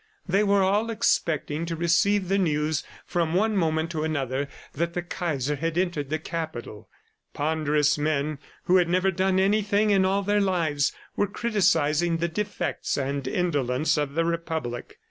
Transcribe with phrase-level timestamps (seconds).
[0.27, 5.03] They were all expecting to receive the news from one moment to another, that the
[5.03, 6.89] Kaiser had entered the Capital.
[7.35, 12.97] Ponderous men who had never done anything in all their lives, were criticizing the defects
[12.97, 14.97] and indolence of the Republic.